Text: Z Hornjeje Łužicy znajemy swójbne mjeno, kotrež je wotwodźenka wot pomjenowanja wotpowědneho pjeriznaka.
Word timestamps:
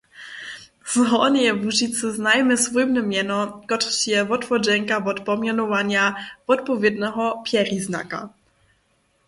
Z 0.85 0.97
Hornjeje 1.09 1.53
Łužicy 1.53 2.11
znajemy 2.17 2.57
swójbne 2.57 3.01
mjeno, 3.09 3.39
kotrež 3.69 3.99
je 4.11 4.19
wotwodźenka 4.29 4.95
wot 5.05 5.19
pomjenowanja 5.27 6.03
wotpowědneho 6.47 7.25
pjeriznaka. 7.45 8.19